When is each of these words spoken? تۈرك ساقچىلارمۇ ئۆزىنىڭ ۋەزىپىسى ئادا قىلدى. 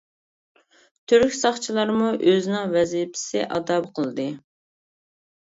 تۈرك 1.11 1.35
ساقچىلارمۇ 1.39 2.07
ئۆزىنىڭ 2.31 2.73
ۋەزىپىسى 2.79 3.45
ئادا 3.59 3.79
قىلدى. 4.01 4.27